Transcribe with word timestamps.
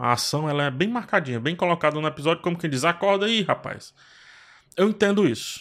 A 0.00 0.12
ação 0.12 0.48
ela 0.48 0.64
é 0.64 0.70
bem 0.70 0.88
marcadinha, 0.88 1.40
bem 1.40 1.56
colocada 1.56 2.00
no 2.00 2.06
episódio, 2.06 2.42
como 2.42 2.58
quem 2.58 2.70
diz: 2.70 2.84
acorda 2.84 3.26
aí, 3.26 3.42
rapaz. 3.42 3.92
Eu 4.76 4.88
entendo 4.88 5.26
isso, 5.26 5.60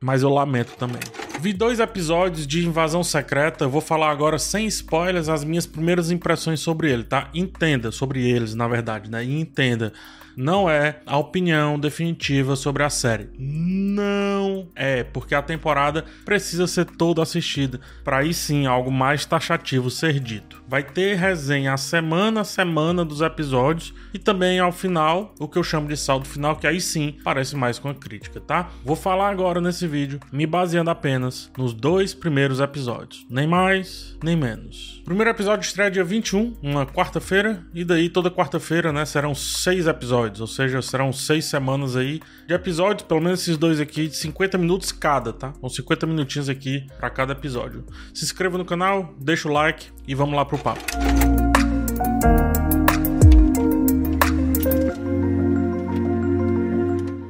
mas 0.00 0.22
eu 0.22 0.30
lamento 0.30 0.76
também. 0.76 1.00
Vi 1.40 1.52
dois 1.52 1.80
episódios 1.80 2.46
de 2.46 2.66
Invasão 2.66 3.04
Secreta, 3.04 3.68
vou 3.68 3.80
falar 3.80 4.10
agora 4.10 4.38
sem 4.38 4.66
spoilers 4.66 5.28
as 5.28 5.44
minhas 5.44 5.66
primeiras 5.66 6.10
impressões 6.10 6.60
sobre 6.60 6.90
ele, 6.90 7.04
tá? 7.04 7.28
Entenda 7.34 7.92
sobre 7.92 8.26
eles, 8.26 8.54
na 8.54 8.66
verdade, 8.66 9.10
né? 9.10 9.24
E 9.24 9.38
entenda 9.38 9.92
não 10.36 10.68
é 10.68 11.00
a 11.06 11.16
opinião 11.16 11.80
definitiva 11.80 12.56
sobre 12.56 12.82
a 12.82 12.90
série. 12.90 13.30
Não 13.38 14.68
é, 14.76 15.02
porque 15.02 15.34
a 15.34 15.40
temporada 15.40 16.04
precisa 16.24 16.66
ser 16.66 16.84
toda 16.84 17.22
assistida 17.22 17.80
para 18.04 18.18
aí 18.18 18.34
sim 18.34 18.66
algo 18.66 18.92
mais 18.92 19.24
taxativo 19.24 19.90
ser 19.90 20.20
dito. 20.20 20.62
Vai 20.68 20.82
ter 20.82 21.16
resenha 21.16 21.74
a 21.74 21.76
semana 21.76 22.40
a 22.40 22.44
semana 22.44 23.04
dos 23.04 23.20
episódios 23.20 23.94
e 24.12 24.18
também 24.18 24.58
ao 24.58 24.72
final, 24.72 25.34
o 25.38 25.46
que 25.46 25.56
eu 25.56 25.62
chamo 25.62 25.88
de 25.88 25.96
saldo 25.96 26.26
final, 26.26 26.56
que 26.56 26.66
aí 26.66 26.80
sim 26.80 27.16
parece 27.22 27.54
mais 27.54 27.78
com 27.78 27.88
a 27.88 27.94
crítica, 27.94 28.40
tá? 28.40 28.70
Vou 28.84 28.96
falar 28.96 29.30
agora 29.30 29.60
nesse 29.60 29.86
vídeo, 29.86 30.18
me 30.32 30.46
baseando 30.46 30.90
apenas 30.90 31.50
nos 31.56 31.72
dois 31.72 32.14
primeiros 32.14 32.58
episódios, 32.60 33.24
nem 33.30 33.46
mais, 33.46 34.16
nem 34.22 34.36
menos. 34.36 35.02
primeiro 35.04 35.30
episódio 35.30 35.64
estreia 35.64 35.90
dia 35.90 36.04
21, 36.04 36.56
uma 36.62 36.84
quarta-feira, 36.84 37.64
e 37.72 37.84
daí 37.84 38.08
toda 38.08 38.30
quarta-feira, 38.30 38.92
né, 38.92 39.04
serão 39.04 39.34
seis 39.34 39.86
episódios 39.86 40.40
ou 40.40 40.46
seja, 40.46 40.82
serão 40.82 41.12
seis 41.12 41.44
semanas 41.44 41.96
aí 41.96 42.20
de 42.46 42.54
episódios, 42.54 43.06
pelo 43.06 43.20
menos 43.20 43.40
esses 43.40 43.56
dois 43.56 43.80
aqui, 43.80 44.08
de 44.08 44.16
50 44.16 44.58
minutos 44.58 44.92
cada, 44.92 45.32
tá? 45.32 45.52
Com 45.52 45.68
50 45.68 46.06
minutinhos 46.06 46.48
aqui 46.48 46.86
para 46.98 47.10
cada 47.10 47.32
episódio. 47.32 47.84
Se 48.14 48.24
inscreva 48.24 48.58
no 48.58 48.64
canal, 48.64 49.14
deixa 49.20 49.48
o 49.48 49.52
like 49.52 49.95
e 50.06 50.14
vamos 50.14 50.36
lá 50.36 50.44
pro 50.44 50.58
papo. 50.58 51.35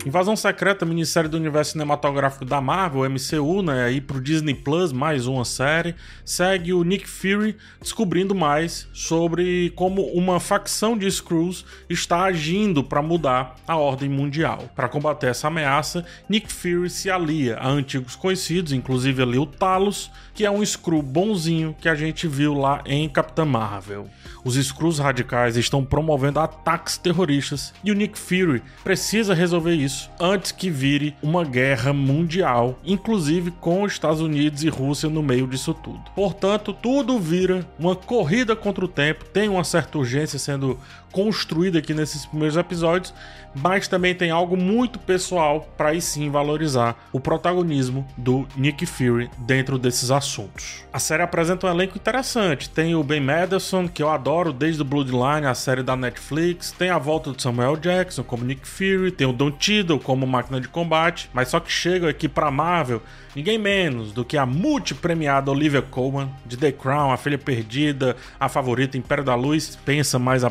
Invasão 0.06 0.36
Secreta, 0.36 0.86
minissérie 0.86 1.28
do 1.28 1.36
universo 1.36 1.72
cinematográfico 1.72 2.44
da 2.44 2.60
Marvel, 2.60 3.10
MCU, 3.10 3.60
né, 3.60 3.86
aí 3.86 4.00
pro 4.00 4.20
Disney 4.20 4.54
Plus, 4.54 4.92
mais 4.92 5.26
uma 5.26 5.44
série, 5.44 5.96
segue 6.24 6.72
o 6.72 6.84
Nick 6.84 7.08
Fury 7.08 7.56
descobrindo 7.82 8.32
mais 8.32 8.86
sobre 8.92 9.70
como 9.70 10.02
uma 10.12 10.38
facção 10.38 10.96
de 10.96 11.08
Skrulls 11.08 11.64
está 11.90 12.22
agindo 12.22 12.84
para 12.84 13.02
mudar 13.02 13.56
a 13.66 13.74
ordem 13.74 14.08
mundial. 14.08 14.70
Para 14.76 14.88
combater 14.88 15.26
essa 15.26 15.48
ameaça, 15.48 16.06
Nick 16.28 16.52
Fury 16.52 16.88
se 16.88 17.10
alia 17.10 17.56
a 17.56 17.68
antigos 17.68 18.14
conhecidos, 18.14 18.70
inclusive 18.70 19.20
ali 19.20 19.38
o 19.38 19.46
Talos, 19.46 20.08
que 20.32 20.44
é 20.44 20.50
um 20.50 20.62
Skrull 20.62 21.02
bonzinho 21.02 21.74
que 21.80 21.88
a 21.88 21.96
gente 21.96 22.28
viu 22.28 22.54
lá 22.54 22.80
em 22.86 23.08
Capitã 23.08 23.44
Marvel. 23.44 24.06
Os 24.44 24.54
Skrulls 24.54 25.02
radicais 25.02 25.56
estão 25.56 25.84
promovendo 25.84 26.38
ataques 26.38 26.96
terroristas 26.96 27.74
e 27.82 27.90
o 27.90 27.94
Nick 27.94 28.16
Fury 28.16 28.62
precisa 28.84 29.34
resolver 29.34 29.74
isso 29.74 29.95
isso 29.96 30.10
antes 30.20 30.52
que 30.52 30.68
vire 30.68 31.16
uma 31.22 31.44
guerra 31.44 31.92
mundial, 31.92 32.78
inclusive 32.84 33.50
com 33.50 33.82
os 33.82 33.92
Estados 33.92 34.20
Unidos 34.20 34.62
e 34.62 34.68
Rússia 34.68 35.08
no 35.08 35.22
meio 35.22 35.46
disso 35.46 35.72
tudo. 35.72 36.02
Portanto, 36.14 36.72
tudo 36.72 37.18
vira 37.18 37.66
uma 37.78 37.96
corrida 37.96 38.54
contra 38.54 38.84
o 38.84 38.88
tempo, 38.88 39.24
tem 39.24 39.48
uma 39.48 39.64
certa 39.64 39.98
urgência 39.98 40.38
sendo 40.38 40.78
construída 41.16 41.78
aqui 41.78 41.94
nesses 41.94 42.26
primeiros 42.26 42.58
episódios, 42.58 43.14
mas 43.54 43.88
também 43.88 44.14
tem 44.14 44.30
algo 44.30 44.54
muito 44.54 44.98
pessoal 44.98 45.66
para 45.74 45.88
aí 45.88 46.00
sim 46.02 46.28
valorizar 46.28 46.94
o 47.10 47.18
protagonismo 47.18 48.06
do 48.18 48.46
Nick 48.54 48.84
Fury 48.84 49.30
dentro 49.38 49.78
desses 49.78 50.10
assuntos. 50.10 50.84
A 50.92 50.98
série 50.98 51.22
apresenta 51.22 51.66
um 51.66 51.70
elenco 51.70 51.96
interessante, 51.96 52.68
tem 52.68 52.94
o 52.94 53.02
Ben 53.02 53.18
Madison, 53.20 53.88
que 53.88 54.02
eu 54.02 54.10
adoro 54.10 54.52
desde 54.52 54.82
o 54.82 54.84
Bloodline, 54.84 55.46
a 55.46 55.54
série 55.54 55.82
da 55.82 55.96
Netflix, 55.96 56.70
tem 56.70 56.90
a 56.90 56.98
volta 56.98 57.32
do 57.32 57.40
Samuel 57.40 57.78
Jackson 57.78 58.22
como 58.22 58.44
Nick 58.44 58.68
Fury, 58.68 59.10
tem 59.10 59.26
o 59.26 59.32
Don 59.32 59.50
Cheadle 59.58 59.98
como 59.98 60.26
máquina 60.26 60.60
de 60.60 60.68
combate, 60.68 61.30
mas 61.32 61.48
só 61.48 61.58
que 61.58 61.72
chega 61.72 62.10
aqui 62.10 62.28
para 62.28 62.50
Marvel 62.50 63.00
ninguém 63.34 63.58
menos 63.58 64.12
do 64.12 64.24
que 64.24 64.38
a 64.38 64.46
multi-premiada 64.46 65.50
Olivia 65.50 65.82
Colman 65.82 66.30
de 66.44 66.56
The 66.56 66.72
Crown, 66.72 67.12
A 67.12 67.18
Filha 67.18 67.36
Perdida, 67.36 68.16
A 68.40 68.48
Favorita, 68.48 68.96
Império 68.96 69.22
da 69.22 69.34
Luz, 69.34 69.78
pensa 69.84 70.18
mais 70.18 70.42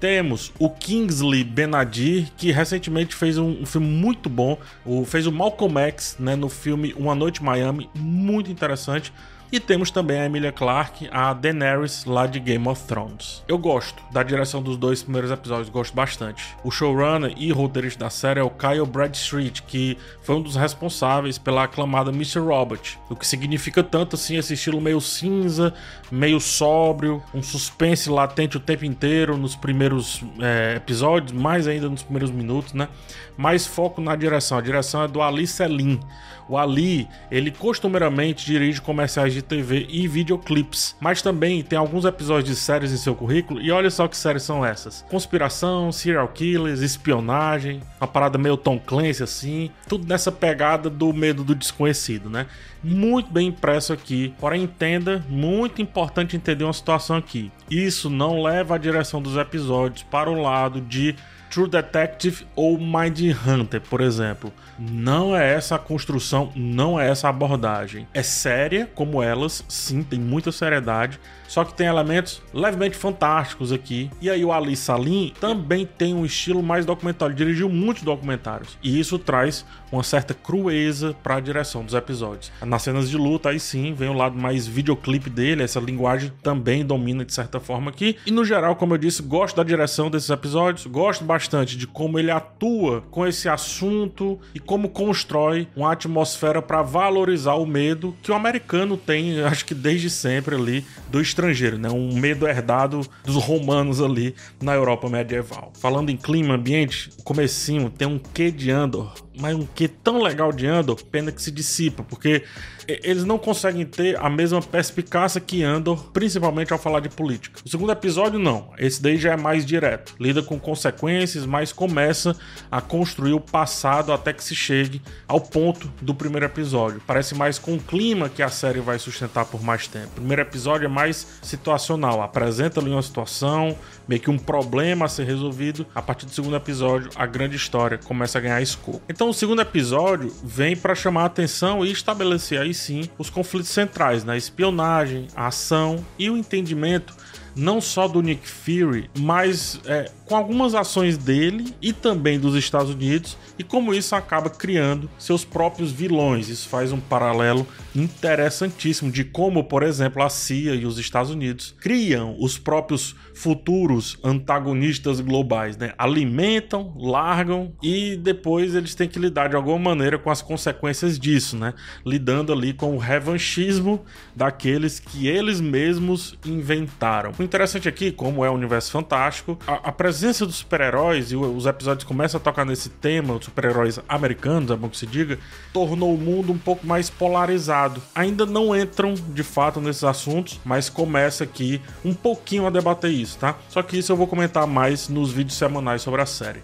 Temos 0.00 0.52
o 0.58 0.70
Kingsley 0.70 1.44
Benadir, 1.44 2.28
que 2.36 2.50
recentemente 2.50 3.14
fez 3.14 3.38
um, 3.38 3.62
um 3.62 3.66
filme 3.66 3.86
muito 3.86 4.28
bom, 4.28 4.58
o, 4.84 5.04
fez 5.04 5.26
o 5.26 5.32
Malcolm 5.32 5.78
X 5.80 6.16
né, 6.18 6.36
no 6.36 6.48
filme 6.48 6.94
Uma 6.96 7.14
Noite 7.14 7.42
Miami, 7.42 7.88
muito 7.94 8.50
interessante. 8.50 9.12
E 9.50 9.58
temos 9.58 9.90
também 9.90 10.20
a 10.20 10.26
Emilia 10.26 10.52
Clarke, 10.52 11.08
a 11.10 11.32
Daenerys 11.32 12.04
lá 12.04 12.26
de 12.26 12.38
Game 12.38 12.68
of 12.68 12.84
Thrones. 12.84 13.42
Eu 13.48 13.56
gosto 13.56 14.02
da 14.12 14.22
direção 14.22 14.62
dos 14.62 14.76
dois 14.76 15.02
primeiros 15.02 15.30
episódios, 15.30 15.70
gosto 15.70 15.94
bastante. 15.94 16.54
O 16.62 16.70
showrunner 16.70 17.32
e 17.34 17.50
roteirista 17.50 18.00
da 18.00 18.10
série 18.10 18.40
é 18.40 18.42
o 18.42 18.50
Kyle 18.50 18.84
Bradstreet, 18.84 19.62
que 19.62 19.96
foi 20.22 20.36
um 20.36 20.42
dos 20.42 20.54
responsáveis 20.54 21.38
pela 21.38 21.64
aclamada 21.64 22.10
Mr. 22.10 22.40
Robot, 22.40 22.98
o 23.08 23.16
que 23.16 23.26
significa 23.26 23.82
tanto 23.82 24.16
assim 24.16 24.36
esse 24.36 24.52
estilo 24.52 24.82
meio 24.82 25.00
cinza, 25.00 25.72
meio 26.12 26.40
sóbrio, 26.40 27.22
um 27.32 27.42
suspense 27.42 28.10
latente 28.10 28.58
o 28.58 28.60
tempo 28.60 28.84
inteiro 28.84 29.38
nos 29.38 29.56
primeiros 29.56 30.22
é, 30.40 30.74
episódios, 30.76 31.32
mais 31.32 31.66
ainda 31.66 31.88
nos 31.88 32.02
primeiros 32.02 32.30
minutos, 32.30 32.74
né? 32.74 32.86
Mais 33.34 33.66
foco 33.66 34.00
na 34.00 34.14
direção. 34.14 34.58
A 34.58 34.60
direção 34.60 35.04
é 35.04 35.08
do 35.08 35.22
Ali 35.22 35.46
Selim. 35.46 36.00
O 36.48 36.56
Ali, 36.56 37.06
ele 37.30 37.50
costumeiramente 37.50 38.44
dirige 38.44 38.80
comerciais 38.80 39.34
de 39.34 39.37
TV 39.42 39.86
e 39.88 40.06
videoclips, 40.08 40.96
mas 41.00 41.22
também 41.22 41.62
tem 41.62 41.78
alguns 41.78 42.04
episódios 42.04 42.48
de 42.48 42.56
séries 42.56 42.92
em 42.92 42.96
seu 42.96 43.14
currículo. 43.14 43.60
E 43.60 43.70
olha 43.70 43.90
só 43.90 44.08
que 44.08 44.16
séries 44.16 44.42
são 44.42 44.64
essas: 44.64 45.04
conspiração, 45.08 45.90
serial 45.92 46.28
killers, 46.28 46.80
espionagem, 46.80 47.80
uma 48.00 48.06
parada 48.06 48.38
meio 48.38 48.56
Tom 48.56 48.78
Clancy 48.78 49.22
assim, 49.22 49.70
tudo 49.88 50.06
nessa 50.06 50.30
pegada 50.32 50.88
do 50.88 51.12
medo 51.12 51.44
do 51.44 51.54
desconhecido, 51.54 52.30
né? 52.30 52.46
Muito 52.82 53.32
bem 53.32 53.48
impresso 53.48 53.92
aqui, 53.92 54.32
porém 54.38 54.62
entenda, 54.62 55.24
muito 55.28 55.82
importante 55.82 56.36
entender 56.36 56.64
uma 56.64 56.72
situação 56.72 57.16
aqui. 57.16 57.50
Isso 57.70 58.08
não 58.08 58.42
leva 58.42 58.76
a 58.76 58.78
direção 58.78 59.20
dos 59.20 59.36
episódios 59.36 60.04
para 60.04 60.30
o 60.30 60.40
lado 60.40 60.80
de 60.80 61.16
True 61.50 61.68
Detective 61.68 62.46
ou 62.54 62.78
Mind 62.78 63.20
Hunter, 63.46 63.80
por 63.80 64.00
exemplo. 64.00 64.52
Não 64.78 65.36
é 65.36 65.54
essa 65.54 65.76
a 65.76 65.78
construção, 65.78 66.52
não 66.54 67.00
é 67.00 67.08
essa 67.08 67.26
a 67.26 67.30
abordagem. 67.30 68.06
É 68.12 68.22
séria, 68.22 68.88
como 68.94 69.22
elas, 69.22 69.64
sim, 69.68 70.02
tem 70.02 70.18
muita 70.18 70.52
seriedade, 70.52 71.18
só 71.48 71.64
que 71.64 71.74
tem 71.74 71.88
elementos 71.88 72.40
levemente 72.54 72.96
fantásticos 72.96 73.72
aqui. 73.72 74.08
E 74.20 74.30
aí 74.30 74.44
o 74.44 74.52
Ali 74.52 74.76
Salim 74.76 75.32
também 75.40 75.84
tem 75.84 76.14
um 76.14 76.24
estilo 76.24 76.62
mais 76.62 76.86
documentário, 76.86 77.32
ele 77.32 77.44
dirigiu 77.44 77.68
muitos 77.68 78.04
documentários. 78.04 78.78
E 78.82 79.00
isso 79.00 79.18
traz 79.18 79.64
uma 79.90 80.02
certa 80.02 80.34
crueza 80.34 81.16
para 81.22 81.36
a 81.36 81.40
direção 81.40 81.82
dos 81.82 81.94
episódios. 81.94 82.52
Nas 82.64 82.82
cenas 82.82 83.08
de 83.08 83.16
luta, 83.16 83.48
aí 83.48 83.58
sim, 83.58 83.94
vem 83.94 84.10
o 84.10 84.12
lado 84.12 84.38
mais 84.38 84.66
videoclipe 84.66 85.30
dele, 85.30 85.62
essa 85.62 85.80
linguagem 85.80 86.30
também 86.42 86.84
domina 86.84 87.24
de 87.24 87.32
certa 87.32 87.58
forma 87.58 87.90
aqui. 87.90 88.16
E 88.26 88.30
no 88.30 88.44
geral, 88.44 88.76
como 88.76 88.94
eu 88.94 88.98
disse, 88.98 89.22
gosto 89.22 89.56
da 89.56 89.64
direção 89.64 90.10
desses 90.10 90.28
episódios, 90.28 90.86
gosto 90.86 91.24
bastante 91.24 91.76
de 91.76 91.86
como 91.86 92.18
ele 92.18 92.30
atua 92.30 93.02
com 93.10 93.26
esse 93.26 93.48
assunto 93.48 94.38
e 94.54 94.60
como 94.60 94.90
constrói 94.90 95.66
uma 95.74 95.92
atmosfera 95.92 96.60
para 96.60 96.82
valorizar 96.82 97.54
o 97.54 97.66
medo 97.66 98.14
que 98.22 98.30
o 98.30 98.34
americano 98.34 98.96
tem, 98.96 99.40
acho 99.42 99.64
que 99.64 99.74
desde 99.74 100.10
sempre 100.10 100.54
ali, 100.54 100.84
do 101.10 101.20
estrangeiro, 101.38 101.78
né? 101.78 101.88
Um 101.88 102.18
medo 102.18 102.46
herdado 102.46 103.00
dos 103.24 103.36
romanos 103.36 104.00
ali 104.00 104.34
na 104.60 104.74
Europa 104.74 105.08
medieval. 105.08 105.72
Falando 105.78 106.10
em 106.10 106.16
clima, 106.16 106.54
ambiente, 106.54 107.10
o 107.18 107.22
comecinho 107.22 107.88
tem 107.88 108.08
um 108.08 108.18
quê 108.18 108.50
de 108.50 108.70
Andor 108.70 109.14
mas 109.40 109.54
um 109.54 109.64
que 109.64 109.86
tão 109.86 110.20
legal 110.20 110.52
de 110.52 110.66
Andor, 110.66 111.00
pena 111.04 111.30
que 111.30 111.40
se 111.40 111.50
dissipa, 111.50 112.02
porque 112.02 112.42
eles 112.88 113.24
não 113.24 113.38
conseguem 113.38 113.84
ter 113.84 114.18
a 114.18 114.30
mesma 114.30 114.62
perspicácia 114.62 115.40
que 115.40 115.62
Andor, 115.62 116.10
principalmente 116.10 116.72
ao 116.72 116.78
falar 116.78 117.00
de 117.00 117.10
política. 117.10 117.60
O 117.64 117.68
segundo 117.68 117.92
episódio, 117.92 118.38
não. 118.38 118.70
Esse 118.78 119.02
daí 119.02 119.18
já 119.18 119.32
é 119.32 119.36
mais 119.36 119.66
direto. 119.66 120.14
Lida 120.18 120.42
com 120.42 120.58
consequências, 120.58 121.44
mas 121.44 121.72
começa 121.72 122.34
a 122.70 122.80
construir 122.80 123.34
o 123.34 123.40
passado 123.40 124.12
até 124.12 124.32
que 124.32 124.42
se 124.42 124.54
chegue 124.54 125.02
ao 125.26 125.40
ponto 125.40 125.92
do 126.00 126.14
primeiro 126.14 126.46
episódio. 126.46 127.02
Parece 127.06 127.34
mais 127.34 127.58
com 127.58 127.74
o 127.74 127.78
clima 127.78 128.28
que 128.28 128.42
a 128.42 128.48
série 128.48 128.80
vai 128.80 128.98
sustentar 128.98 129.44
por 129.44 129.62
mais 129.62 129.86
tempo. 129.86 130.08
O 130.08 130.14
primeiro 130.16 130.42
episódio 130.42 130.86
é 130.86 130.88
mais 130.88 131.26
situacional, 131.42 132.22
apresenta 132.22 132.80
ali 132.80 132.90
uma 132.90 133.02
situação, 133.02 133.76
meio 134.08 134.20
que 134.20 134.30
um 134.30 134.38
problema 134.38 135.04
a 135.04 135.08
ser 135.08 135.24
resolvido. 135.24 135.86
A 135.94 136.00
partir 136.00 136.24
do 136.24 136.32
segundo 136.32 136.56
episódio, 136.56 137.10
a 137.14 137.26
grande 137.26 137.56
história 137.56 137.98
começa 137.98 138.38
a 138.38 138.40
ganhar 138.40 138.62
escopo. 138.62 139.02
Então, 139.08 139.28
o 139.28 139.34
segundo 139.34 139.60
episódio 139.60 140.34
vem 140.42 140.74
para 140.74 140.94
chamar 140.94 141.24
a 141.24 141.26
atenção 141.26 141.84
e 141.84 141.92
estabelecer 141.92 142.60
aí 142.60 142.77
sim 142.78 143.08
os 143.18 143.28
conflitos 143.28 143.70
centrais, 143.70 144.24
na 144.24 144.32
né? 144.32 144.38
espionagem, 144.38 145.26
a 145.34 145.48
ação 145.48 146.04
e 146.18 146.30
o 146.30 146.36
entendimento 146.36 147.14
não 147.58 147.80
só 147.80 148.06
do 148.06 148.22
Nick 148.22 148.48
Fury, 148.48 149.10
mas 149.18 149.80
é, 149.84 150.10
com 150.24 150.36
algumas 150.36 150.74
ações 150.74 151.18
dele 151.18 151.74
e 151.82 151.92
também 151.92 152.38
dos 152.38 152.54
Estados 152.54 152.92
Unidos, 152.92 153.36
e 153.58 153.64
como 153.64 153.94
isso 153.94 154.14
acaba 154.14 154.48
criando 154.48 155.10
seus 155.18 155.44
próprios 155.44 155.90
vilões. 155.90 156.48
Isso 156.48 156.68
faz 156.68 156.92
um 156.92 157.00
paralelo 157.00 157.66
interessantíssimo 157.94 159.10
de 159.10 159.24
como, 159.24 159.64
por 159.64 159.82
exemplo, 159.82 160.22
a 160.22 160.28
CIA 160.28 160.74
e 160.74 160.86
os 160.86 160.98
Estados 160.98 161.30
Unidos 161.30 161.74
criam 161.80 162.36
os 162.38 162.58
próprios 162.58 163.14
futuros 163.34 164.18
antagonistas 164.22 165.20
globais, 165.20 165.76
né? 165.76 165.92
Alimentam, 165.96 166.94
largam 166.96 167.72
e 167.82 168.16
depois 168.16 168.74
eles 168.74 168.94
têm 168.94 169.08
que 169.08 169.18
lidar 169.18 169.48
de 169.48 169.56
alguma 169.56 169.78
maneira 169.78 170.18
com 170.18 170.30
as 170.30 170.42
consequências 170.42 171.18
disso, 171.18 171.56
né? 171.56 171.74
Lidando 172.04 172.52
ali 172.52 172.72
com 172.72 172.94
o 172.94 172.98
revanchismo 172.98 174.04
daqueles 174.34 175.00
que 175.00 175.26
eles 175.26 175.60
mesmos 175.60 176.36
inventaram. 176.44 177.32
O 177.38 177.42
interessante 177.42 177.88
aqui, 177.88 178.10
como 178.12 178.44
é 178.44 178.50
o 178.50 178.54
universo 178.54 178.90
fantástico, 178.90 179.58
a, 179.66 179.88
a 179.88 179.92
presença 179.92 180.44
dos 180.44 180.56
super-heróis 180.56 181.32
e 181.32 181.36
os 181.36 181.66
episódios 181.66 182.04
começam 182.04 182.40
a 182.40 182.42
tocar 182.42 182.64
nesse 182.64 182.88
tema, 182.88 183.34
super-heróis 183.48 183.98
americanos, 184.08 184.70
é 184.70 184.76
bom 184.76 184.88
que 184.88 184.96
se 184.96 185.06
diga, 185.06 185.38
tornou 185.72 186.14
o 186.14 186.18
mundo 186.18 186.52
um 186.52 186.58
pouco 186.58 186.86
mais 186.86 187.08
polarizado. 187.08 188.02
Ainda 188.14 188.44
não 188.44 188.76
entram 188.76 189.14
de 189.14 189.42
fato 189.42 189.80
nesses 189.80 190.04
assuntos, 190.04 190.60
mas 190.64 190.88
começa 190.88 191.44
aqui 191.44 191.80
um 192.04 192.14
pouquinho 192.14 192.66
a 192.66 192.70
debater 192.70 193.10
isso 193.10 193.38
tá? 193.38 193.56
Só 193.68 193.82
que 193.82 193.98
isso 193.98 194.12
eu 194.12 194.16
vou 194.16 194.26
comentar 194.26 194.66
mais 194.66 195.08
nos 195.08 195.30
vídeos 195.30 195.56
semanais 195.56 196.02
sobre 196.02 196.20
a 196.20 196.26
série. 196.26 196.62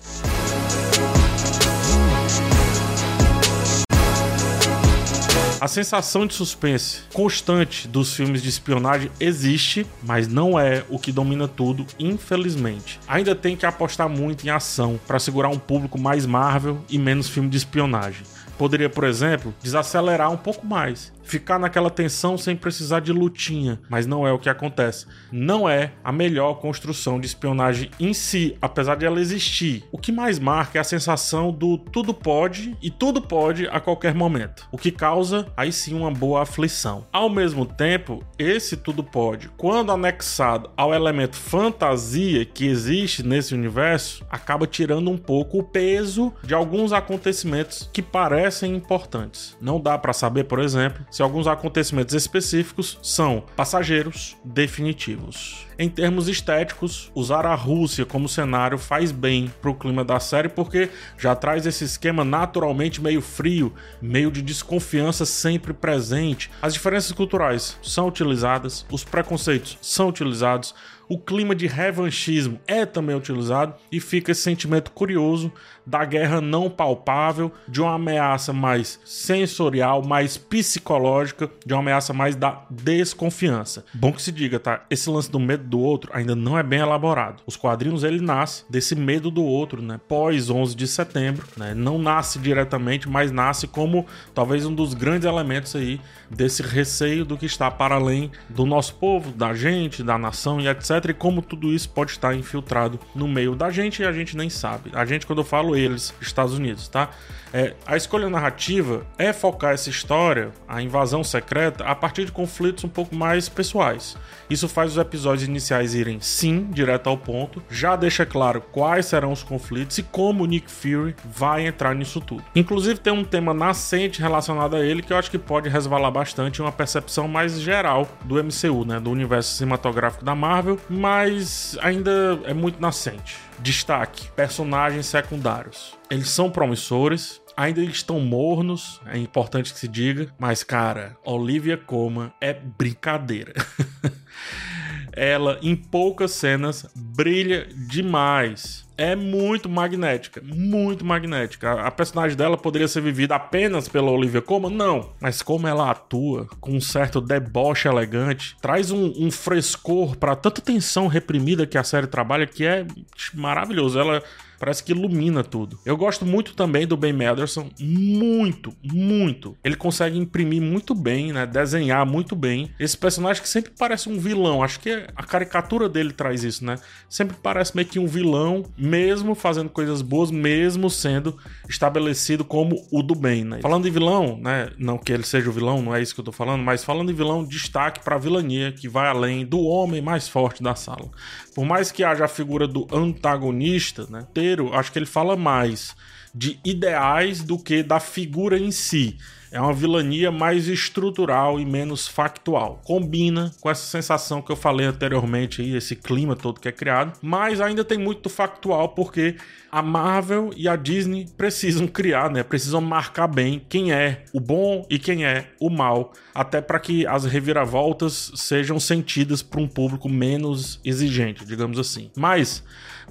A 5.64 5.66
sensação 5.66 6.26
de 6.26 6.34
suspense 6.34 7.05
constante 7.14 7.88
dos 7.88 8.12
filmes 8.12 8.43
de 8.43 8.50
espionagem 8.50 9.11
existe, 9.19 9.87
mas 10.02 10.28
não 10.28 10.61
é 10.61 10.84
o 10.90 10.99
que 10.99 11.11
domina 11.11 11.49
tudo, 11.49 11.87
infelizmente. 11.99 13.00
Ainda 13.08 13.34
tem 13.34 13.56
que 13.56 13.64
apostar 13.64 14.06
muito 14.06 14.44
em 14.44 14.50
ação 14.50 15.00
para 15.06 15.19
segurar 15.19 15.49
um 15.49 15.58
público 15.58 15.99
mais 15.99 16.26
Marvel 16.26 16.84
e 16.87 16.99
menos 16.99 17.31
filme 17.31 17.49
de 17.49 17.56
espionagem. 17.56 18.26
Poderia, 18.58 18.90
por 18.90 19.05
exemplo, 19.05 19.55
desacelerar 19.62 20.31
um 20.31 20.37
pouco 20.37 20.66
mais 20.66 21.11
ficar 21.24 21.58
naquela 21.58 21.90
tensão 21.90 22.38
sem 22.38 22.54
precisar 22.56 23.00
de 23.00 23.12
lutinha, 23.12 23.80
mas 23.88 24.06
não 24.06 24.26
é 24.26 24.32
o 24.32 24.38
que 24.38 24.48
acontece. 24.48 25.06
Não 25.32 25.68
é 25.68 25.92
a 26.02 26.12
melhor 26.12 26.54
construção 26.54 27.18
de 27.18 27.26
espionagem 27.26 27.90
em 27.98 28.12
si, 28.12 28.56
apesar 28.60 28.96
de 28.96 29.04
ela 29.04 29.20
existir. 29.20 29.84
O 29.90 29.98
que 29.98 30.12
mais 30.12 30.38
marca 30.38 30.78
é 30.78 30.80
a 30.80 30.84
sensação 30.84 31.50
do 31.50 31.78
tudo 31.78 32.14
pode 32.14 32.76
e 32.82 32.90
tudo 32.90 33.20
pode 33.20 33.66
a 33.68 33.80
qualquer 33.80 34.14
momento, 34.14 34.68
o 34.70 34.78
que 34.78 34.90
causa 34.90 35.46
aí 35.56 35.72
sim 35.72 35.94
uma 35.94 36.10
boa 36.10 36.42
aflição. 36.42 37.06
Ao 37.12 37.28
mesmo 37.28 37.66
tempo, 37.66 38.22
esse 38.38 38.76
tudo 38.76 39.02
pode, 39.02 39.48
quando 39.56 39.92
anexado 39.92 40.70
ao 40.76 40.94
elemento 40.94 41.36
fantasia 41.36 42.44
que 42.44 42.66
existe 42.66 43.22
nesse 43.22 43.54
universo, 43.54 44.24
acaba 44.30 44.66
tirando 44.66 45.10
um 45.10 45.16
pouco 45.16 45.58
o 45.58 45.62
peso 45.62 46.32
de 46.42 46.54
alguns 46.54 46.92
acontecimentos 46.92 47.88
que 47.92 48.02
parecem 48.02 48.74
importantes. 48.74 49.56
Não 49.60 49.80
dá 49.80 49.96
para 49.98 50.12
saber, 50.12 50.44
por 50.44 50.58
exemplo, 50.58 51.04
se 51.14 51.22
alguns 51.22 51.46
acontecimentos 51.46 52.12
específicos 52.12 52.99
são 53.00 53.44
passageiros 53.55 54.37
definitivos. 54.44 55.64
Em 55.76 55.88
termos 55.88 56.28
estéticos, 56.28 57.10
usar 57.14 57.44
a 57.44 57.54
Rússia 57.54 58.06
como 58.06 58.28
cenário 58.28 58.78
faz 58.78 59.10
bem 59.10 59.52
para 59.60 59.70
o 59.70 59.74
clima 59.74 60.04
da 60.04 60.20
série 60.20 60.48
porque 60.48 60.88
já 61.18 61.34
traz 61.34 61.66
esse 61.66 61.82
esquema 61.82 62.24
naturalmente 62.24 63.02
meio 63.02 63.20
frio, 63.20 63.72
meio 64.00 64.30
de 64.30 64.40
desconfiança 64.40 65.26
sempre 65.26 65.72
presente. 65.72 66.50
As 66.62 66.74
diferenças 66.74 67.10
culturais 67.10 67.76
são 67.82 68.06
utilizadas, 68.06 68.86
os 68.90 69.02
preconceitos 69.02 69.76
são 69.80 70.08
utilizados, 70.08 70.74
o 71.08 71.18
clima 71.18 71.54
de 71.54 71.66
revanchismo 71.66 72.58
é 72.66 72.86
também 72.86 73.14
utilizado 73.14 73.74
e 73.92 74.00
fica 74.00 74.32
esse 74.32 74.40
sentimento 74.40 74.90
curioso 74.90 75.52
da 75.86 76.04
guerra 76.04 76.40
não 76.40 76.70
palpável, 76.70 77.52
de 77.68 77.80
uma 77.80 77.94
ameaça 77.94 78.52
mais 78.52 78.98
sensorial, 79.04 80.02
mais 80.02 80.38
psicológica, 80.38 81.50
de 81.64 81.74
uma 81.74 81.80
ameaça 81.80 82.12
mais 82.12 82.34
da 82.34 82.64
desconfiança. 82.70 83.84
Bom 83.92 84.12
que 84.12 84.22
se 84.22 84.32
diga, 84.32 84.58
tá? 84.58 84.84
Esse 84.88 85.10
lance 85.10 85.30
do 85.30 85.38
medo 85.38 85.63
do 85.64 85.78
outro 85.78 86.11
ainda 86.14 86.34
não 86.34 86.58
é 86.58 86.62
bem 86.62 86.81
elaborado. 86.81 87.43
Os 87.46 87.56
quadrinhos 87.56 88.05
ele 88.05 88.20
nasce 88.20 88.64
desse 88.69 88.94
medo 88.94 89.31
do 89.31 89.43
outro, 89.43 89.82
né? 89.82 90.00
Pós 90.08 90.50
11 90.50 90.75
de 90.75 90.87
setembro, 90.87 91.46
né? 91.56 91.75
Não 91.75 91.99
nasce 91.99 92.38
diretamente, 92.38 93.08
mas 93.08 93.31
nasce 93.31 93.66
como 93.66 94.06
talvez 94.34 94.66
um 94.66 94.75
dos 94.75 94.94
grandes 94.94 95.26
elementos 95.26 95.75
aí 95.76 96.00
desse 96.31 96.62
receio 96.62 97.25
do 97.25 97.37
que 97.37 97.46
está 97.46 97.70
para 97.70 97.94
além 97.94 98.31
do 98.49 98.66
nosso 98.66 98.94
povo, 98.94 99.32
da 99.32 99.55
gente, 99.55 100.02
da 100.02 100.19
nação 100.19 100.61
e 100.61 100.69
etc 100.69 101.05
e 101.08 101.14
como 101.14 101.43
tudo 101.43 101.72
isso 101.72 101.88
pode 101.88 102.12
estar 102.12 102.34
infiltrado 102.34 102.99
no 103.14 103.26
meio 103.26 103.55
da 103.55 103.70
gente 103.70 104.02
e 104.02 104.05
a 104.05 104.12
gente 104.12 104.37
nem 104.37 104.50
sabe. 104.50 104.90
A 104.93 105.05
gente, 105.05 105.26
quando 105.26 105.40
eu 105.40 105.44
falo 105.44 105.76
eles, 105.76 106.14
Estados 106.20 106.55
Unidos, 106.55 106.88
tá? 106.88 107.10
É, 107.52 107.75
a 107.87 107.96
escolha 107.96 108.28
narrativa 108.28 109.06
é 109.17 109.32
focar 109.32 109.75
essa 109.75 109.88
história, 109.88 110.50
a 110.67 110.82
invasão 110.82 111.22
secreta, 111.22 111.84
a 111.84 111.94
partir 111.94 112.25
de 112.25 112.32
conflitos 112.32 112.82
um 112.82 112.88
pouco 112.88 113.14
mais 113.14 113.49
pessoais. 113.49 114.17
Isso 114.50 114.69
faz 114.69 114.93
os 114.93 114.99
episódios 114.99 115.49
iniciais 115.54 115.94
irem 115.94 116.20
sim, 116.20 116.68
direto 116.70 117.08
ao 117.08 117.16
ponto, 117.16 117.62
já 117.70 117.94
deixa 117.94 118.26
claro 118.26 118.60
quais 118.60 119.06
serão 119.06 119.32
os 119.32 119.42
conflitos 119.42 119.98
e 119.98 120.02
como 120.02 120.44
Nick 120.44 120.70
Fury 120.70 121.14
vai 121.24 121.66
entrar 121.66 121.94
nisso 121.94 122.20
tudo. 122.20 122.44
Inclusive 122.54 122.98
tem 122.98 123.12
um 123.12 123.24
tema 123.24 123.54
nascente 123.54 124.20
relacionado 124.20 124.74
a 124.76 124.84
ele 124.84 125.02
que 125.02 125.12
eu 125.12 125.16
acho 125.16 125.30
que 125.30 125.38
pode 125.38 125.68
resvalar 125.68 126.10
bastante 126.10 126.60
uma 126.60 126.72
percepção 126.72 127.28
mais 127.28 127.60
geral 127.60 128.08
do 128.24 128.42
MCU, 128.42 128.84
né, 128.84 128.98
do 128.98 129.10
universo 129.10 129.54
cinematográfico 129.54 130.24
da 130.24 130.34
Marvel, 130.34 130.78
mas 130.90 131.78
ainda 131.80 132.40
é 132.44 132.52
muito 132.52 132.80
nascente. 132.80 133.36
Destaque: 133.60 134.30
personagens 134.32 135.06
secundários. 135.06 135.96
Eles 136.10 136.28
são 136.28 136.50
promissores, 136.50 137.40
ainda 137.56 137.80
estão 137.80 138.20
mornos, 138.20 139.00
é 139.06 139.18
importante 139.18 139.72
que 139.72 139.78
se 139.78 139.88
diga, 139.88 140.28
mas 140.38 140.62
cara, 140.62 141.16
Olivia 141.24 141.76
Colman 141.76 142.32
é 142.40 142.52
brincadeira. 142.52 143.52
Ela, 145.16 145.58
em 145.62 145.76
poucas 145.76 146.32
cenas, 146.32 146.87
brilha 146.94 147.69
demais. 147.88 148.84
É 148.96 149.17
muito 149.17 149.69
magnética, 149.69 150.41
muito 150.43 151.05
magnética. 151.05 151.73
A 151.81 151.91
personagem 151.91 152.37
dela 152.37 152.56
poderia 152.56 152.87
ser 152.87 153.00
vivida 153.00 153.35
apenas 153.35 153.88
pela 153.88 154.11
Olivia 154.11 154.41
Colman? 154.41 154.70
Não. 154.70 155.11
Mas 155.20 155.43
como 155.43 155.67
ela 155.67 155.91
atua 155.91 156.46
com 156.61 156.73
um 156.73 156.81
certo 156.81 157.20
deboche 157.20 157.88
elegante, 157.88 158.56
traz 158.61 158.91
um, 158.91 159.12
um 159.19 159.31
frescor 159.31 160.17
para 160.17 160.37
tanta 160.37 160.61
tensão 160.61 161.08
reprimida 161.08 161.67
que 161.67 161.76
a 161.76 161.82
série 161.85 162.06
trabalha 162.06 162.46
que 162.46 162.64
é 162.64 162.87
maravilhoso. 163.35 163.99
Ela 163.99 164.23
Parece 164.64 164.82
que 164.82 164.93
ilumina 164.93 165.44
tudo. 165.44 165.79
Eu 165.85 165.94
gosto 165.94 166.25
muito 166.25 166.55
também 166.55 166.87
do 166.87 166.96
Ben 166.96 167.12
Mendelsohn, 167.12 167.69
muito, 167.79 168.73
muito. 168.82 169.56
Ele 169.62 169.76
consegue 169.76 170.19
imprimir 170.19 170.62
muito 170.62 170.94
bem, 170.94 171.35
né? 171.35 171.44
Desenhar 171.44 172.06
muito 172.06 172.35
bem. 172.35 172.70
Esse 172.79 172.96
personagem 172.96 173.43
que 173.43 173.49
sempre 173.49 173.73
parece 173.76 174.08
um 174.08 174.19
vilão. 174.19 174.62
Acho 174.62 174.81
que 174.81 175.06
a 175.14 175.23
caricatura 175.23 175.87
dele 175.87 176.12
traz 176.12 176.44
isso, 176.44 176.64
né? 176.64 176.76
Sempre 177.11 177.37
parece 177.43 177.75
meio 177.76 177.87
que 177.87 177.99
um 177.99 178.06
vilão, 178.06 178.64
mesmo 178.84 179.34
fazendo 179.34 179.70
coisas 179.70 180.03
boas, 180.03 180.31
mesmo 180.31 180.91
sendo 180.91 181.36
estabelecido 181.69 182.44
como 182.44 182.86
o 182.91 183.03
do 183.03 183.14
bem, 183.14 183.43
né? 183.43 183.60
Falando 183.62 183.88
em 183.88 183.91
vilão, 183.91 184.38
né? 184.41 184.70
Não 184.79 184.98
que 184.98 185.12
ele 185.12 185.22
seja 185.22 185.48
o 185.48 185.53
vilão, 185.53 185.81
não 185.81 185.94
é 185.94 186.03
isso 186.03 186.14
que 186.14 186.20
eu 186.20 186.24
tô 186.24 186.32
falando, 186.32 186.62
mas 186.62 186.84
falando 186.84 187.10
em 187.10 187.14
vilão, 187.14 187.44
destaque 187.44 188.05
para 188.05 188.17
a 188.17 188.19
vilania 188.19 188.72
que 188.72 188.88
vai 188.88 189.08
além 189.08 189.46
do 189.46 189.60
homem 189.60 190.03
mais 190.03 190.29
forte 190.29 190.62
da 190.62 190.74
sala. 190.74 191.10
Por 191.55 191.65
mais 191.65 191.93
que 191.93 192.03
haja 192.03 192.25
a 192.25 192.29
figura 192.29 192.67
do 192.67 192.87
antagonista, 192.93 194.06
né? 194.11 194.27
Acho 194.73 194.93
que 194.93 194.99
ele 194.99 195.06
fala 195.06 195.37
mais 195.37 195.94
de 196.34 196.58
ideais 196.65 197.43
do 197.43 197.58
que 197.58 197.82
da 197.82 198.01
figura 198.01 198.58
em 198.58 198.73
si. 198.73 199.17
É 199.53 199.61
uma 199.61 199.73
vilania 199.73 200.32
mais 200.32 200.67
estrutural 200.67 201.61
e 201.61 201.65
menos 201.65 202.08
factual. 202.08 202.82
Combina 202.82 203.55
com 203.61 203.70
essa 203.70 203.87
sensação 203.87 204.43
que 204.43 204.51
eu 204.51 204.56
falei 204.56 204.84
anteriormente 204.84 205.63
aí, 205.63 205.77
esse 205.77 205.94
clima 205.94 206.34
todo 206.34 206.58
que 206.58 206.67
é 206.67 206.73
criado, 206.73 207.17
mas 207.23 207.61
ainda 207.61 207.84
tem 207.84 207.96
muito 207.96 208.29
factual 208.29 208.89
porque 208.89 209.37
a 209.70 209.81
Marvel 209.81 210.51
e 210.56 210.67
a 210.67 210.75
Disney 210.75 211.29
precisam 211.37 211.87
criar, 211.87 212.31
né? 212.31 212.43
Precisam 212.43 212.81
marcar 212.81 213.29
bem 213.29 213.65
quem 213.69 213.93
é 213.93 214.25
o 214.32 214.41
bom 214.41 214.84
e 214.91 214.99
quem 214.99 215.25
é 215.25 215.53
o 215.61 215.70
mal, 215.70 216.13
até 216.34 216.61
para 216.61 216.81
que 216.81 217.06
as 217.06 217.25
reviravoltas 217.25 218.32
sejam 218.34 218.81
sentidas 218.81 219.41
por 219.41 219.61
um 219.61 219.69
público 219.69 220.08
menos 220.08 220.81
exigente, 220.84 221.44
digamos 221.44 221.79
assim. 221.79 222.10
Mas 222.17 222.63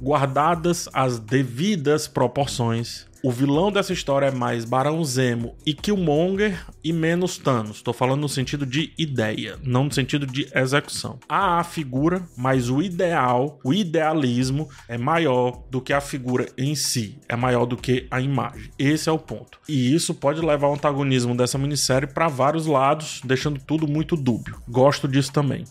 guardadas 0.01 0.89
as 0.93 1.19
devidas 1.19 2.07
proporções, 2.07 3.05
o 3.25 3.31
vilão 3.31 3.71
dessa 3.71 3.93
história 3.93 4.25
é 4.25 4.31
mais 4.31 4.65
Barão 4.65 5.01
Zemo 5.05 5.55
e 5.65 5.73
Killmonger 5.73 6.65
e 6.83 6.91
menos 6.91 7.37
Thanos. 7.37 7.77
Estou 7.77 7.93
falando 7.93 8.19
no 8.19 8.27
sentido 8.27 8.65
de 8.65 8.91
ideia, 8.97 9.57
não 9.63 9.85
no 9.85 9.93
sentido 9.93 10.27
de 10.27 10.45
execução. 10.53 11.17
Há 11.29 11.57
a 11.57 11.63
figura, 11.63 12.21
mas 12.35 12.69
o 12.69 12.81
ideal, 12.81 13.61
o 13.63 13.73
idealismo 13.73 14.67
é 14.89 14.97
maior 14.97 15.63
do 15.71 15.79
que 15.79 15.93
a 15.93 16.01
figura 16.01 16.47
em 16.57 16.75
si, 16.75 17.17
é 17.29 17.35
maior 17.37 17.65
do 17.65 17.77
que 17.77 18.07
a 18.11 18.19
imagem. 18.19 18.69
Esse 18.77 19.07
é 19.07 19.11
o 19.13 19.17
ponto. 19.17 19.57
E 19.69 19.95
isso 19.95 20.13
pode 20.13 20.41
levar 20.41 20.67
o 20.67 20.73
antagonismo 20.73 21.33
dessa 21.33 21.57
minissérie 21.57 22.09
para 22.09 22.27
vários 22.27 22.65
lados, 22.65 23.21
deixando 23.23 23.57
tudo 23.57 23.87
muito 23.87 24.17
dúbio. 24.17 24.61
Gosto 24.67 25.07
disso 25.07 25.31
também. 25.31 25.63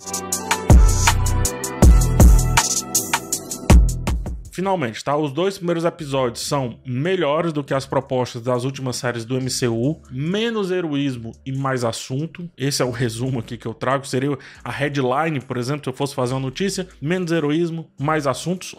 Finalmente, 4.52 5.02
tá? 5.02 5.16
Os 5.16 5.32
dois 5.32 5.56
primeiros 5.56 5.84
episódios 5.84 6.46
são 6.46 6.78
melhores 6.86 7.52
do 7.52 7.64
que 7.64 7.72
as 7.72 7.86
propostas 7.86 8.42
das 8.42 8.64
últimas 8.64 8.96
séries 8.96 9.24
do 9.24 9.40
MCU, 9.40 10.00
menos 10.10 10.70
heroísmo 10.70 11.32
e 11.44 11.50
mais 11.50 11.84
assunto. 11.84 12.48
Esse 12.56 12.82
é 12.82 12.84
o 12.84 12.90
resumo 12.90 13.40
aqui 13.40 13.56
que 13.56 13.66
eu 13.66 13.72
trago. 13.72 14.06
Seria 14.06 14.38
a 14.62 14.70
headline, 14.70 15.40
por 15.40 15.56
exemplo, 15.56 15.82
se 15.82 15.88
eu 15.88 15.94
fosse 15.94 16.14
fazer 16.14 16.34
uma 16.34 16.40
notícia: 16.40 16.86
menos 17.00 17.32
heroísmo, 17.32 17.90
mais 17.98 18.26
assuntos. 18.26 18.74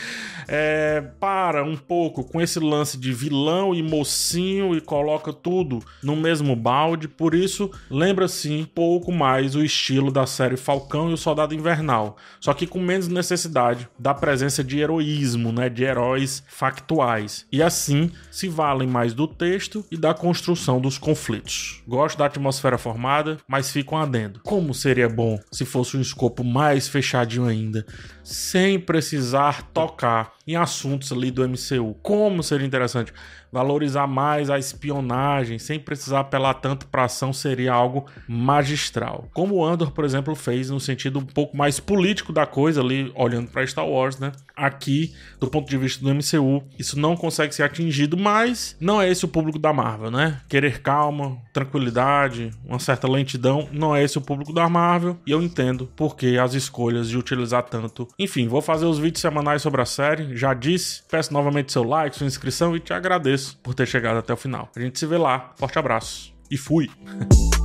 é, 0.48 1.02
para 1.20 1.62
um 1.62 1.76
pouco 1.76 2.24
com 2.24 2.40
esse 2.40 2.58
lance 2.58 2.96
de 2.96 3.12
vilão 3.12 3.74
e 3.74 3.82
mocinho 3.82 4.74
e 4.74 4.80
coloca 4.80 5.32
tudo 5.32 5.80
no 6.02 6.16
mesmo 6.16 6.56
balde. 6.56 7.06
Por 7.06 7.34
isso, 7.34 7.70
lembra 7.90 8.26
sim 8.26 8.66
pouco 8.74 9.12
mais 9.12 9.54
o 9.54 9.62
estilo 9.62 10.10
da 10.10 10.26
série 10.26 10.56
Falcão 10.56 11.10
e 11.10 11.12
o 11.12 11.18
Soldado 11.18 11.54
Invernal, 11.54 12.16
só 12.40 12.54
que 12.54 12.66
com 12.66 12.80
menos 12.80 13.08
necessidade 13.08 13.88
da 13.98 14.14
presença 14.14 14.64
de 14.64 14.78
heroísmo, 14.78 15.17
né, 15.52 15.68
de 15.68 15.84
heróis 15.84 16.42
factuais. 16.48 17.46
E 17.50 17.62
assim 17.62 18.10
se 18.30 18.48
valem 18.48 18.88
mais 18.88 19.14
do 19.14 19.26
texto 19.26 19.84
e 19.90 19.96
da 19.96 20.14
construção 20.14 20.80
dos 20.80 20.98
conflitos. 20.98 21.82
Gosto 21.86 22.18
da 22.18 22.26
atmosfera 22.26 22.78
formada, 22.78 23.38
mas 23.46 23.70
fico 23.70 23.94
um 23.94 23.98
adendo. 23.98 24.40
Como 24.42 24.74
seria 24.74 25.08
bom 25.08 25.38
se 25.50 25.64
fosse 25.64 25.96
um 25.96 26.00
escopo 26.00 26.44
mais 26.44 26.88
fechadinho 26.88 27.46
ainda, 27.46 27.84
sem 28.22 28.78
precisar 28.78 29.62
tocar 29.72 30.32
em 30.46 30.56
assuntos 30.56 31.12
ali 31.12 31.30
do 31.30 31.46
MCU. 31.46 31.94
Como 32.02 32.42
seria 32.42 32.66
interessante 32.66 33.12
valorizar 33.52 34.06
mais 34.06 34.50
a 34.50 34.58
espionagem 34.58 35.58
sem 35.58 35.78
precisar 35.78 36.20
apelar 36.20 36.54
tanto 36.54 36.86
para 36.86 37.04
ação 37.04 37.32
seria 37.32 37.72
algo 37.72 38.06
magistral. 38.26 39.28
Como 39.32 39.56
o 39.56 39.64
Andor, 39.64 39.90
por 39.92 40.04
exemplo, 40.04 40.34
fez 40.34 40.70
no 40.70 40.80
sentido 40.80 41.18
um 41.18 41.24
pouco 41.24 41.56
mais 41.56 41.80
político 41.80 42.32
da 42.32 42.46
coisa 42.46 42.80
ali, 42.80 43.12
olhando 43.14 43.50
para 43.50 43.66
Star 43.66 43.88
Wars, 43.88 44.18
né? 44.18 44.32
Aqui, 44.56 45.14
do 45.40 45.48
ponto 45.48 45.68
de 45.68 45.76
vista 45.76 46.04
do 46.04 46.14
MCU, 46.14 46.64
isso 46.78 46.98
não 46.98 47.16
consegue 47.16 47.54
ser 47.54 47.62
atingido, 47.62 48.16
mas 48.16 48.76
não 48.80 49.00
é 49.00 49.08
esse 49.08 49.24
o 49.24 49.28
público 49.28 49.58
da 49.58 49.72
Marvel, 49.72 50.10
né? 50.10 50.40
Querer 50.48 50.80
calma, 50.80 51.38
tranquilidade, 51.52 52.50
uma 52.64 52.78
certa 52.78 53.08
lentidão, 53.08 53.68
não 53.72 53.94
é 53.94 54.02
esse 54.02 54.18
o 54.18 54.20
público 54.20 54.52
da 54.52 54.68
Marvel, 54.68 55.16
e 55.26 55.30
eu 55.30 55.42
entendo 55.42 55.90
porque 55.96 56.38
as 56.40 56.54
escolhas 56.54 57.08
de 57.08 57.16
utilizar 57.16 57.62
tanto. 57.64 58.08
Enfim, 58.18 58.48
vou 58.48 58.60
fazer 58.60 58.86
os 58.86 58.98
vídeos 58.98 59.20
semanais 59.20 59.62
sobre 59.62 59.80
a 59.80 59.86
série, 59.86 60.36
já 60.36 60.52
disse. 60.54 61.02
Peço 61.10 61.32
novamente 61.32 61.72
seu 61.72 61.84
like, 61.84 62.16
sua 62.16 62.26
inscrição 62.26 62.76
e 62.76 62.80
te 62.80 62.92
agradeço 62.92 63.37
por 63.62 63.74
ter 63.74 63.86
chegado 63.86 64.18
até 64.18 64.32
o 64.32 64.36
final. 64.36 64.70
A 64.74 64.80
gente 64.80 64.98
se 64.98 65.06
vê 65.06 65.18
lá. 65.18 65.52
Forte 65.56 65.78
abraço 65.78 66.34
e 66.50 66.56
fui! 66.56 66.90